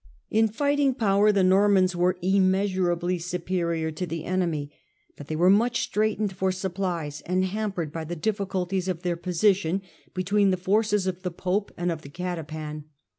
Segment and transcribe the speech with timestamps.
[0.31, 4.71] In fighting power the Normans >K were immeasurably superior to the enemy,
[5.15, 9.15] but they r were much straitened for supplies, and hampered by the difficulties of their
[9.15, 9.83] position
[10.15, 12.85] between the forces of ^, the pope and of the catapan.